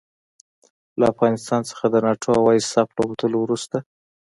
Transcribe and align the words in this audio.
له 0.99 1.05
افغانستان 1.13 1.61
څخه 1.69 1.85
د 1.89 1.95
ناټو 2.05 2.29
او 2.39 2.45
ایساف 2.57 2.89
له 2.97 3.03
وتلو 3.09 3.37
وروسته. 3.41 3.77